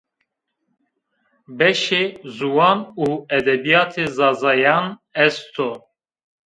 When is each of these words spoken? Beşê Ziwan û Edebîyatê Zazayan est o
Beşê 1.57 2.03
Ziwan 2.35 2.79
û 3.05 3.07
Edebîyatê 3.37 4.05
Zazayan 4.17 4.85
est 5.25 5.55
o 5.67 5.69